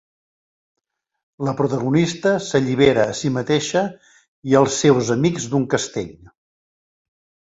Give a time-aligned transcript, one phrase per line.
[1.47, 3.83] La protagonista s'allibera a si mateixa
[4.53, 6.27] i els seus amics d'un castell.